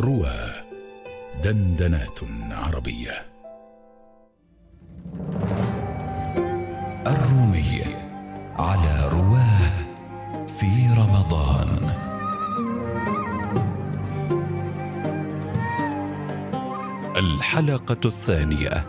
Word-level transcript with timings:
روى 0.00 0.36
دندنات 1.42 2.20
عربية. 2.50 3.26
الرومي 7.06 7.84
على 8.58 9.08
رواه 9.12 9.84
في 10.46 10.94
رمضان. 10.98 11.94
الحلقة 17.16 18.00
الثانية. 18.04 18.86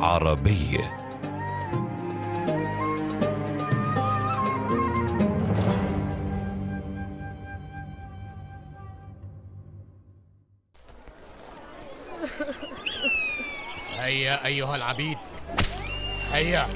عربي. 0.00 0.78
هيا 14.14 14.46
أيها 14.46 14.76
العبيد. 14.76 15.18
هيا. 16.32 16.68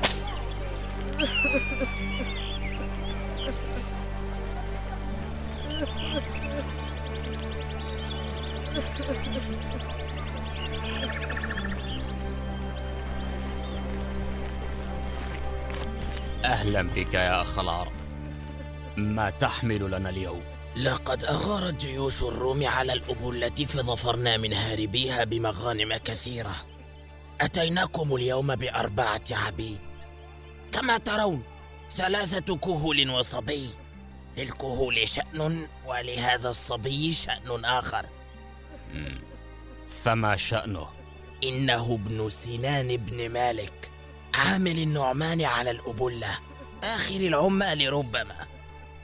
أهلا 16.45 16.83
بك 16.83 17.15
يا 17.15 17.43
أخ 17.43 17.59
العرب 17.59 17.93
ما 18.97 19.31
تحمل 19.31 19.91
لنا 19.91 20.11
اليوم. 20.11 20.43
لقد 20.77 21.25
أغارت 21.25 21.87
جيوش 21.87 22.23
الروم 22.23 22.67
على 22.67 22.93
الأبلة 22.93 23.49
فظفرنا 23.49 24.37
من 24.37 24.53
هاربيها 24.53 25.25
بمغانم 25.25 25.97
كثيرة. 25.97 26.68
أتيناكم 27.41 28.15
اليوم 28.15 28.55
بأربعة 28.55 29.25
عبيد. 29.31 29.81
كما 30.73 30.99
ترون 30.99 31.43
ثلاثة 31.91 32.57
كهول 32.57 33.11
وصبي. 33.11 33.69
للكهول 34.37 35.09
شأن 35.09 35.69
ولهذا 35.87 36.51
الصبي 36.51 37.13
شأن 37.13 37.65
آخر. 37.65 38.07
فما 39.89 40.37
شأنه؟ 40.37 40.89
إنه 41.45 41.95
ابن 41.95 42.29
سنان 42.29 42.97
بن 42.97 43.29
مالك 43.31 43.91
عامل 44.35 44.79
النعمان 44.79 45.43
على 45.43 45.71
الأبلة 45.71 46.39
آخر 46.85 47.17
العمال 47.21 47.93
ربما. 47.93 48.47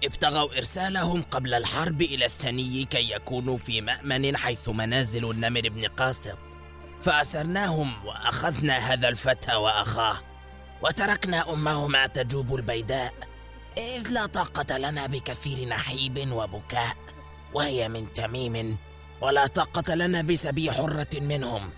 ابتغوا 0.04 0.56
إرسالهم 0.58 1.22
قبل 1.22 1.54
الحرب 1.54 2.02
إلى 2.02 2.24
الثني 2.24 2.84
كي 2.84 3.12
يكونوا 3.12 3.56
في 3.56 3.80
مأمن 3.80 4.36
حيث 4.36 4.68
منازل 4.68 5.30
النمر 5.30 5.68
بن 5.68 5.84
قاسط. 5.84 6.38
فأسرناهم 7.04 8.06
وأخذنا 8.06 8.78
هذا 8.78 9.08
الفتى 9.08 9.54
وأخاه 9.54 10.16
وتركنا 10.82 11.52
أمهما 11.52 12.06
تجوب 12.06 12.54
البيداء 12.54 13.14
إذ 13.78 14.08
لا 14.10 14.26
طاقة 14.26 14.78
لنا 14.78 15.06
بكثير 15.06 15.68
نحيب 15.68 16.32
وبكاء 16.32 16.96
وهي 17.54 17.88
من 17.88 18.12
تميم 18.12 18.76
ولا 19.20 19.46
طاقة 19.46 19.94
لنا 19.94 20.22
بسبي 20.22 20.72
حرة 20.72 21.20
منهم. 21.20 21.70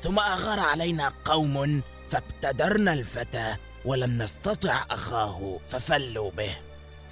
ثم 0.00 0.18
أغار 0.18 0.60
علينا 0.60 1.12
قوم 1.24 1.82
فابتدرنا 2.08 2.92
الفتى 2.92 3.56
ولم 3.84 4.18
نستطع 4.18 4.84
أخاه 4.90 5.60
ففلوا 5.66 6.30
به. 6.30 6.56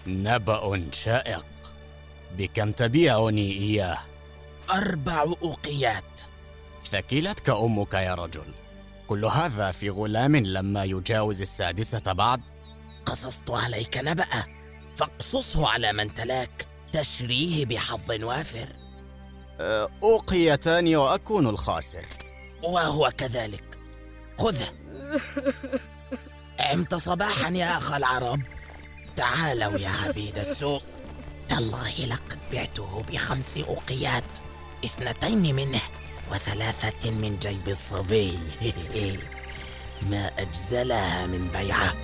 نبأ 0.07 0.89
شائق 0.93 1.47
بكم 2.39 2.73
تبيعني 2.73 3.53
إياه؟ 3.53 3.99
أربع 4.71 5.23
أوقيات. 5.43 6.21
ثكلتك 6.83 7.51
أمك 7.51 7.95
يا 7.95 8.15
رجل. 8.15 8.55
كل 9.09 9.25
هذا 9.25 9.71
في 9.71 9.91
غلام 9.91 10.37
لما 10.37 10.85
يجاوز 10.85 11.41
السادسة 11.41 12.13
بعد. 12.13 12.41
قصصت 13.07 13.51
عليك 13.51 13.97
نبأ 13.97 14.45
فاقصصه 14.95 15.69
على 15.69 15.93
من 15.93 16.15
تلاك 16.15 16.67
تشريه 16.93 17.67
بحظ 17.67 18.11
وافر. 18.11 18.69
أه، 19.61 19.91
أوقيتان 20.03 20.97
وأكون 20.97 21.47
الخاسر. 21.47 22.07
وهو 22.63 23.13
كذلك. 23.19 23.79
خذه. 24.39 24.69
عمت 26.61 26.95
صباحا 26.95 27.51
يا 27.51 27.77
أخ 27.77 27.93
العرب. 27.93 28.41
تعالوا 29.17 29.79
يا 29.79 29.91
عبيد 29.91 30.39
السوق. 30.39 30.83
تالله 31.49 32.07
لقد 32.07 32.39
بعته 32.53 33.03
بخمس 33.03 33.59
أوقيات 33.59 34.25
اثنتين 34.85 35.55
منه. 35.55 35.81
وثلاثة 36.33 37.11
من 37.11 37.39
جيب 37.39 37.69
الصبي. 37.69 38.39
ما 40.11 40.27
أجزلها 40.39 41.27
من 41.27 41.49
بيعة. 41.49 41.95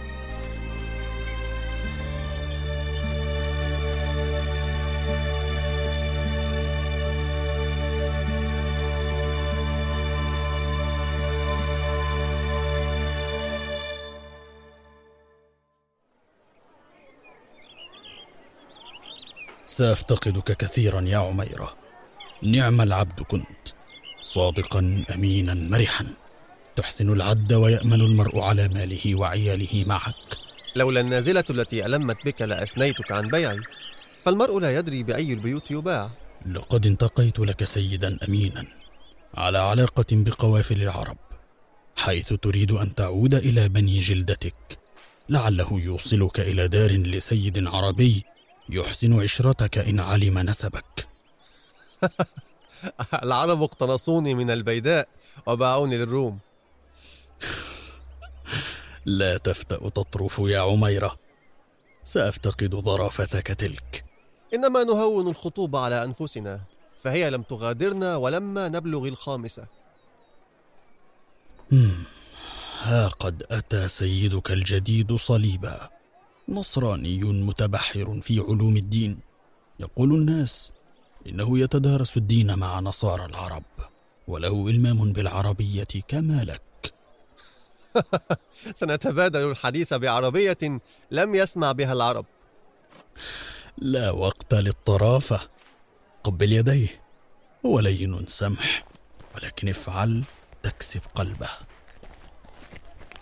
سأفتقدك 19.64 20.56
كثيرا 20.56 21.00
يا 21.00 21.18
عميرة. 21.18 21.76
نعم 22.42 22.80
العبد 22.80 23.22
كنت. 23.22 23.61
صادقا 24.22 25.04
امينا 25.14 25.54
مرحا. 25.54 26.06
تحسن 26.76 27.12
العد 27.12 27.52
ويامل 27.52 28.02
المرء 28.02 28.40
على 28.40 28.68
ماله 28.68 29.14
وعياله 29.14 29.84
معك. 29.86 30.38
لولا 30.76 31.00
النازلة 31.00 31.44
التي 31.50 31.86
ألمت 31.86 32.16
بك 32.26 32.42
لأثنيتك 32.42 33.12
عن 33.12 33.28
بيعي. 33.28 33.60
فالمرء 34.24 34.58
لا 34.58 34.78
يدري 34.78 35.02
بأي 35.02 35.32
البيوت 35.32 35.70
يباع. 35.70 36.10
لقد 36.46 36.86
انتقيت 36.86 37.38
لك 37.38 37.64
سيدا 37.64 38.18
امينا 38.28 38.66
على 39.34 39.58
علاقة 39.58 40.06
بقوافل 40.12 40.82
العرب 40.82 41.18
حيث 41.96 42.32
تريد 42.32 42.70
أن 42.72 42.94
تعود 42.94 43.34
إلى 43.34 43.68
بني 43.68 44.00
جلدتك. 44.00 44.78
لعله 45.28 45.80
يوصلك 45.80 46.40
إلى 46.40 46.68
دار 46.68 46.90
لسيد 46.90 47.66
عربي 47.66 48.24
يحسن 48.70 49.20
عشرتك 49.22 49.78
إن 49.78 50.00
علم 50.00 50.38
نسبك. 50.38 51.08
العرب 53.24 53.62
اقتنصوني 53.62 54.34
من 54.34 54.50
البيداء 54.50 55.08
وباعوني 55.46 55.98
للروم. 55.98 56.38
لا 59.06 59.36
تفتأ 59.36 59.88
تطرف 59.88 60.38
يا 60.38 60.60
عميرة. 60.60 61.18
سأفتقد 62.02 62.74
ظرافتك 62.74 63.46
تلك. 63.46 64.04
إنما 64.54 64.84
نهون 64.84 65.28
الخطوبة 65.28 65.78
على 65.78 66.04
أنفسنا 66.04 66.60
فهي 66.96 67.30
لم 67.30 67.42
تغادرنا 67.42 68.16
ولما 68.16 68.68
نبلغ 68.68 69.08
الخامسة. 69.08 69.66
ها 72.82 73.08
قد 73.08 73.42
أتى 73.50 73.88
سيدك 73.88 74.50
الجديد 74.50 75.16
صليبا. 75.16 75.90
نصراني 76.48 77.24
متبحر 77.24 78.20
في 78.22 78.40
علوم 78.40 78.76
الدين. 78.76 79.18
يقول 79.80 80.12
الناس 80.12 80.72
إنه 81.26 81.58
يتدارس 81.58 82.16
الدين 82.16 82.58
مع 82.58 82.80
نصارى 82.80 83.24
العرب 83.24 83.64
وله 84.28 84.68
إلمام 84.68 85.12
بالعربية 85.12 85.86
كما 86.08 86.44
لك 86.44 86.62
سنتبادل 88.74 89.50
الحديث 89.50 89.94
بعربية 89.94 90.80
لم 91.10 91.34
يسمع 91.34 91.72
بها 91.72 91.92
العرب. 91.92 92.26
لا 93.78 94.10
وقت 94.10 94.54
للطرافة. 94.54 95.40
قبل 96.24 96.52
يديه 96.52 97.02
هو 97.66 97.80
لين 97.80 98.26
سمح 98.26 98.84
ولكن 99.34 99.68
افعل 99.68 100.24
تكسب 100.62 101.00
قلبه. 101.14 101.50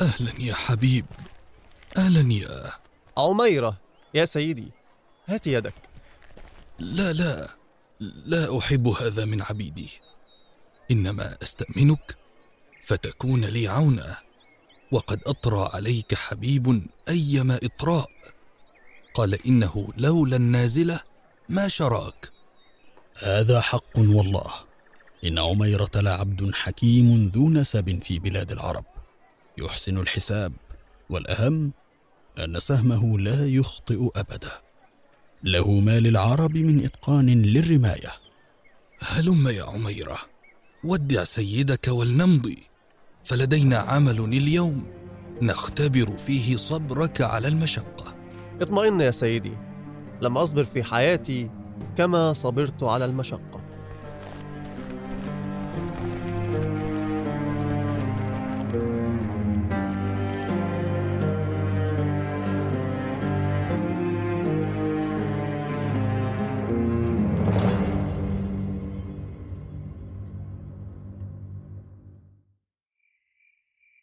أهلا 0.00 0.32
يا 0.40 0.54
حبيب 0.54 1.06
أهلا 1.96 2.32
يا 2.32 2.70
عميرة 3.18 3.76
يا 4.14 4.24
سيدي 4.24 4.68
هات 5.26 5.46
يدك. 5.46 5.74
لا 6.78 7.12
لا. 7.12 7.59
لا 8.00 8.58
أحب 8.58 8.88
هذا 8.88 9.24
من 9.24 9.42
عبيدي. 9.42 9.90
إنما 10.90 11.36
أستأمنك 11.42 12.16
فتكون 12.82 13.44
لي 13.44 13.68
عونا 13.68 14.16
وقد 14.92 15.20
أطرى 15.26 15.70
عليك 15.74 16.14
حبيب 16.14 16.86
أيما 17.08 17.60
إطراء. 17.62 18.10
قال 19.14 19.46
إنه 19.46 19.92
لولا 19.96 20.36
النازلة 20.36 21.00
ما 21.48 21.68
شراك. 21.68 22.30
هذا 23.22 23.60
حق 23.60 23.98
والله. 23.98 24.50
إن 25.24 25.38
عميرة 25.38 25.90
لعبد 25.94 26.54
حكيم 26.54 27.26
ذو 27.26 27.50
نسب 27.50 28.02
في 28.02 28.18
بلاد 28.18 28.52
العرب. 28.52 28.84
يحسن 29.58 29.98
الحساب 29.98 30.52
والأهم 31.10 31.72
أن 32.38 32.58
سهمه 32.58 33.18
لا 33.18 33.46
يخطئ 33.46 34.08
أبدا. 34.16 34.69
له 35.44 35.80
ما 35.80 36.00
للعرب 36.00 36.58
من 36.58 36.84
إتقان 36.84 37.42
للرماية. 37.42 38.10
هلم 39.00 39.48
يا 39.48 39.64
عميرة 39.64 40.18
ودع 40.84 41.24
سيدك 41.24 41.88
ولنمضي. 41.88 42.58
فلدينا 43.24 43.78
عمل 43.78 44.20
اليوم 44.20 44.86
نختبر 45.42 46.16
فيه 46.16 46.56
صبرك 46.56 47.20
على 47.20 47.48
المشقة. 47.48 48.16
اطمئن 48.60 49.00
يا 49.00 49.10
سيدي 49.10 49.52
لم 50.22 50.38
أصبر 50.38 50.64
في 50.64 50.82
حياتي 50.82 51.50
كما 51.96 52.32
صبرت 52.32 52.82
على 52.82 53.04
المشقة. 53.04 53.59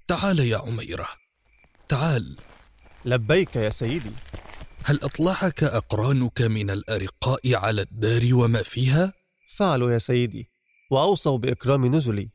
تعال 0.07 0.39
يا 0.39 0.57
عميرة 0.57 1.07
تعال. 1.87 2.35
لبيك 3.05 3.55
يا 3.55 3.69
سيدي. 3.69 4.11
هل 4.83 4.99
أطلعك 5.03 5.63
أقرانك 5.63 6.41
من 6.41 6.69
الأرقاء 6.69 7.55
على 7.55 7.81
الدار 7.81 8.33
وما 8.33 8.63
فيها؟ 8.63 9.13
فعلوا 9.57 9.91
يا 9.91 9.97
سيدي 9.97 10.49
وأوصوا 10.91 11.37
بإكرام 11.37 11.95
نزلي. 11.95 12.29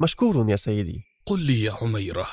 مشكور 0.00 0.50
يا 0.50 0.56
سيدي. 0.56 1.02
قل 1.26 1.40
لي 1.40 1.62
يا 1.62 1.72
عميرة 1.82 2.26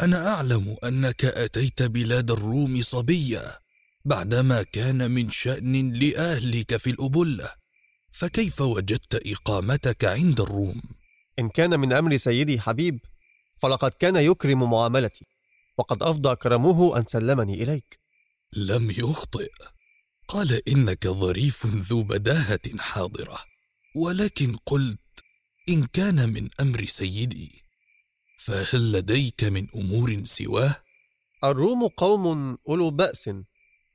أنا 0.00 0.28
أعلم 0.34 0.76
أنك 0.84 1.24
أتيت 1.24 1.82
بلاد 1.82 2.30
الروم 2.30 2.82
صبيا 2.82 3.58
بعدما 4.04 4.62
كان 4.62 5.10
من 5.10 5.30
شأن 5.30 5.92
لأهلك 5.92 6.76
في 6.76 6.90
الأبلة 6.90 7.52
فكيف 8.12 8.60
وجدت 8.60 9.22
إقامتك 9.26 10.04
عند 10.04 10.40
الروم؟ 10.40 10.82
إن 11.38 11.48
كان 11.48 11.80
من 11.80 11.92
أمر 11.92 12.16
سيدي 12.16 12.60
حبيب 12.60 13.00
فلقد 13.58 13.90
كان 13.90 14.16
يكرم 14.16 14.70
معاملتي 14.70 15.26
وقد 15.78 16.02
أفضى 16.02 16.36
كرمه 16.36 16.98
أن 16.98 17.04
سلمني 17.04 17.62
إليك. 17.62 17.98
لم 18.52 18.90
يخطئ. 18.90 19.50
قال 20.28 20.68
إنك 20.68 21.08
ظريف 21.08 21.66
ذو 21.66 22.02
بداهة 22.02 22.78
حاضرة 22.78 23.38
ولكن 23.96 24.56
قلت 24.56 24.98
إن 25.68 25.86
كان 25.86 26.32
من 26.32 26.48
أمر 26.60 26.84
سيدي 26.84 27.62
فهل 28.38 28.92
لديك 28.92 29.44
من 29.44 29.66
أمور 29.74 30.24
سواه؟ 30.24 30.76
الروم 31.44 31.86
قوم 31.86 32.58
أولو 32.68 32.90
بأس 32.90 33.30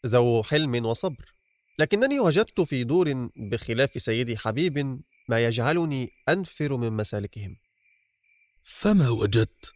ذو 0.06 0.44
حلم 0.44 0.86
وصبر 0.86 1.33
لكنني 1.80 2.19
وجدت 2.19 2.62
في 2.62 2.83
دور 2.83 3.30
بخلاف 3.36 4.01
سيدي 4.01 4.38
حبيب 4.38 5.01
ما 5.30 5.45
يجعلني 5.45 6.09
أنفر 6.30 6.77
من 6.77 6.94
مسالكهم. 6.94 7.56
فما 8.63 9.10
وجدت؟ 9.10 9.74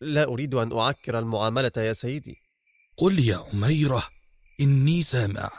لا 0.00 0.24
أريد 0.24 0.54
أن 0.54 0.72
أعكر 0.72 1.18
المعاملة 1.18 1.72
يا 1.76 1.92
سيدي. 1.92 2.36
قل 2.96 3.18
يا 3.18 3.38
عميرة 3.52 4.02
إني 4.60 5.02
سامع. 5.02 5.50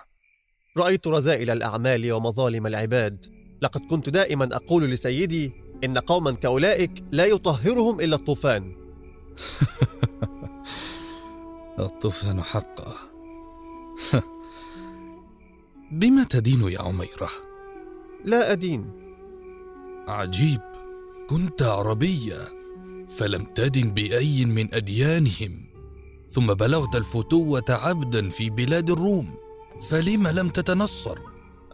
رأيت 0.77 1.07
رذائل 1.07 1.49
الأعمال 1.49 2.11
ومظالم 2.11 2.67
العباد. 2.67 3.25
لقد 3.61 3.81
كنت 3.81 4.09
دائما 4.09 4.49
أقول 4.55 4.83
لسيدي 4.83 5.53
إن 5.83 5.97
قوما 5.97 6.31
كأولئك 6.31 7.03
لا 7.11 7.25
يطهرهم 7.25 8.01
إلا 8.01 8.15
الطوفان. 8.15 8.75
الطوفان 11.79 12.41
حقا 12.41 12.95
بما 15.91 16.23
تدين 16.23 16.61
يا 16.61 16.81
عميرة؟ 16.81 17.29
لا 18.25 18.51
أدين. 18.51 18.91
عجيب. 20.07 20.61
كنت 21.29 21.61
عربيا. 21.61 22.58
فلم 23.09 23.43
تدن 23.55 23.93
بأي 23.93 24.45
من 24.45 24.73
أديانهم 24.73 25.69
ثم 26.31 26.53
بلغت 26.53 26.95
الفتوة 26.95 27.63
عبدا 27.69 28.29
في 28.29 28.49
بلاد 28.49 28.89
الروم 28.89 29.35
فلم 29.89 30.27
لم 30.27 30.49
تتنصر؟ 30.49 31.19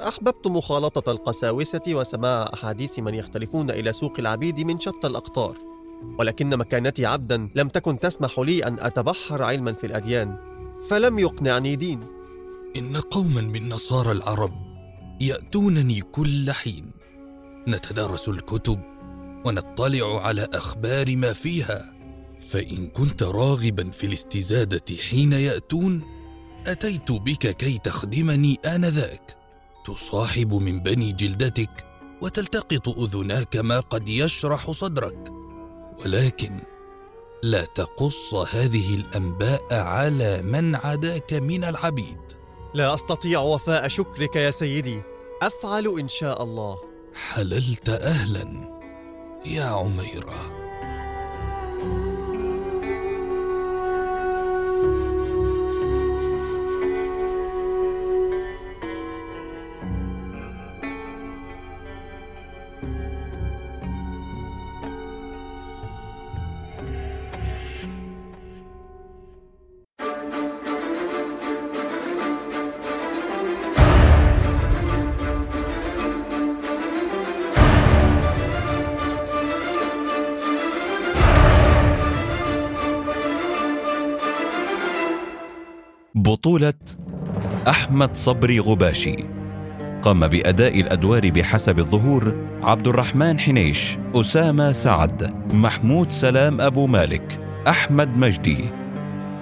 أحببت 0.08 0.48
مخالطة 0.48 1.12
القساوسة 1.12 1.82
وسماع 1.88 2.52
أحاديث 2.54 3.00
من 3.00 3.14
يختلفون 3.14 3.72
إلى 3.72 3.94
سوق 3.94 4.20
العبيد 4.20 4.60
من 4.60 4.80
شتى 4.80 5.08
الأقطار 5.08 5.58
ولكن 6.20 6.58
مكانتي 6.58 7.06
عبدا 7.06 7.50
لم 7.56 7.68
تكن 7.68 8.00
تسمح 8.00 8.40
لي 8.40 8.68
أن 8.68 8.80
أتبحر 8.80 9.44
علما 9.44 9.74
في 9.74 9.88
الأديان 9.88 10.38
فلم 10.90 11.20
يقنعني 11.20 11.76
دين 11.76 12.06
إن 12.76 12.98
قوما 12.98 13.42
من 13.42 13.70
نصارى 13.70 14.12
العرب 14.12 14.54
يأتونني 15.22 16.02
كل 16.02 16.52
حين 16.52 16.92
نتدارس 17.68 18.30
الكتب 18.30 18.80
ونطلع 19.46 20.22
على 20.22 20.48
أخبار 20.54 21.16
ما 21.16 21.34
فيها. 21.34 21.96
فإن 22.40 22.88
كنت 22.88 23.24
راغبا 23.24 23.92
في 23.92 24.06
الاستزادة 24.06 24.98
حين 25.10 25.34
يأتون 25.34 26.02
أتيت 26.68 27.12
بك 27.12 27.56
كي 27.56 27.78
تخدمني 27.78 28.60
آنذاك. 28.66 29.38
تصاحب 29.86 30.54
من 30.54 30.80
بني 30.80 31.12
جلدتك 31.12 31.86
وتلتقط 32.24 32.90
أذناك 32.90 33.58
ما 33.58 33.80
قد 33.80 34.10
يشرح 34.10 34.72
صدرك. 34.72 35.34
ولكن 36.06 36.60
لا 37.44 37.66
تقص 37.66 38.34
هذه 38.34 38.96
الأنباء 38.96 39.74
على 39.74 40.42
من 40.42 40.76
عداك 40.76 41.34
من 41.34 41.64
العبيد. 41.64 42.18
لا 42.74 42.94
أستطيع 42.94 43.40
وفاء 43.40 43.88
شكرك 43.88 44.36
يا 44.36 44.52
سيدي. 44.52 45.02
أفعل 45.42 46.00
إن 46.00 46.08
شاء 46.08 46.44
الله. 46.44 46.78
حللت 47.16 47.90
أهلا. 47.90 48.75
يا 49.46 49.66
عميرة. 49.66 50.55
بطولة 86.36 86.74
أحمد 87.68 88.16
صبري 88.16 88.60
غباشي. 88.60 89.16
قام 90.02 90.28
بأداء 90.28 90.80
الأدوار 90.80 91.30
بحسب 91.30 91.80
الظهور 91.80 92.36
عبد 92.64 92.88
الرحمن 92.88 93.40
حنيش 93.40 93.98
أسامة 94.16 94.72
سعد 94.72 95.34
محمود 95.54 96.12
سلام 96.12 96.62
أبو 96.62 96.88
مالك 96.88 97.40
أحمد 97.68 98.18
مجدي. 98.18 98.58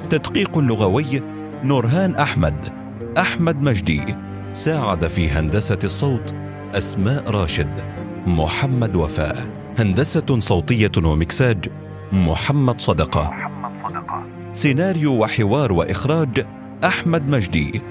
تدقيق 0.10 0.58
لغوي 0.58 1.22
نورهان 1.64 2.16
أحمد 2.16 2.70
أحمد 3.18 3.62
مجدي. 3.62 4.16
ساعد 4.54 5.08
في 5.08 5.30
هندسة 5.30 5.80
الصوت 5.84 6.36
أسماء 6.74 7.32
راشد 7.32 7.84
محمد 8.28 8.96
وفاء. 8.96 9.48
هندسة 9.80 10.40
صوتية 10.40 10.92
ومكساج 11.04 11.66
محمد 12.12 12.82
صدقة. 12.82 13.34
سيناريو 14.52 15.14
وحوار 15.24 15.74
وإخراج 15.74 16.46
أحمد 16.84 17.30
مجدي. 17.30 17.82